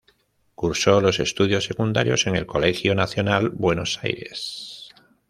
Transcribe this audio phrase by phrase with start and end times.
[0.55, 4.89] Cursó los estudios secundarios en el Colegio Nacional Buenos Aires.